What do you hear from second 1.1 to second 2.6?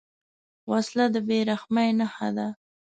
د بېرحمۍ نښه ده